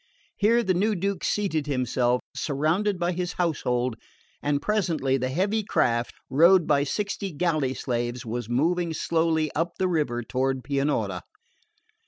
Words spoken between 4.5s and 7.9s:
presently the heavy craft, rowed by sixty galley